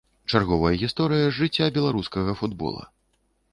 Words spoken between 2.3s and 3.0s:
футбола.